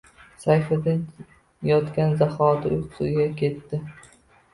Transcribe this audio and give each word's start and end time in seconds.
Sayfiddin 0.43 1.01
yotgan 1.71 2.15
zahoti 2.21 2.71
uyquga 2.79 3.27
ketdi 3.43 3.81